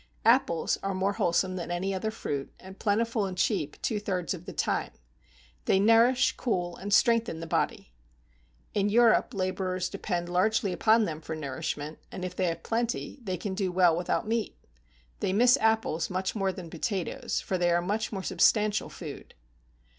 Apples 0.25 0.79
are 0.81 0.95
more 0.95 1.13
wholesome 1.13 1.57
than 1.57 1.69
any 1.69 1.93
other 1.93 2.09
fruit, 2.09 2.51
and 2.59 2.79
plentiful 2.79 3.27
and 3.27 3.37
cheap 3.37 3.79
two 3.83 3.99
thirds 3.99 4.33
of 4.33 4.45
the 4.47 4.51
time; 4.51 4.89
they 5.65 5.79
nourish, 5.79 6.31
cool, 6.37 6.75
and 6.77 6.91
strengthen 6.91 7.39
the 7.39 7.45
body. 7.45 7.93
In 8.73 8.89
Europe 8.89 9.31
laborers 9.35 9.89
depend 9.89 10.27
largely 10.27 10.73
upon 10.73 11.05
them 11.05 11.21
for 11.21 11.35
nourishment, 11.35 11.99
and 12.11 12.25
if 12.25 12.35
they 12.35 12.45
have 12.47 12.63
plenty, 12.63 13.19
they 13.21 13.37
can 13.37 13.53
do 13.53 13.71
well 13.71 13.95
without 13.95 14.27
meat. 14.27 14.57
They 15.19 15.33
miss 15.33 15.55
apples 15.57 16.09
much 16.09 16.35
more 16.35 16.51
than 16.51 16.71
potatoes, 16.71 17.39
for 17.39 17.59
they 17.59 17.69
are 17.69 17.79
much 17.79 18.11
more 18.11 18.23
substantial 18.23 18.89
food. 18.89 19.35